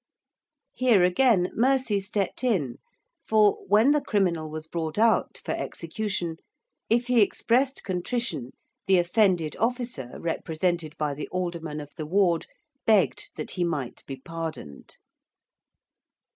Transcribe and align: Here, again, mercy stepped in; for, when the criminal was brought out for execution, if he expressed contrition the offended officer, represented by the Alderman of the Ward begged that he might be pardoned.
Here, 0.73 1.03
again, 1.03 1.51
mercy 1.53 1.99
stepped 1.99 2.43
in; 2.43 2.79
for, 3.23 3.59
when 3.67 3.91
the 3.91 4.01
criminal 4.01 4.49
was 4.49 4.65
brought 4.65 4.97
out 4.97 5.39
for 5.45 5.51
execution, 5.51 6.37
if 6.89 7.05
he 7.05 7.21
expressed 7.21 7.83
contrition 7.83 8.53
the 8.87 8.97
offended 8.97 9.55
officer, 9.59 10.19
represented 10.19 10.97
by 10.97 11.13
the 11.13 11.27
Alderman 11.27 11.79
of 11.79 11.91
the 11.97 12.07
Ward 12.07 12.47
begged 12.87 13.29
that 13.35 13.51
he 13.51 13.63
might 13.63 14.03
be 14.07 14.15
pardoned. 14.15 14.97